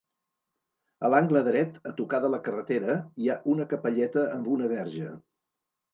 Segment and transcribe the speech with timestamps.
[1.09, 5.13] A l'angle dret, a tocar de la carretera, hi ha una capelleta amb una Verge.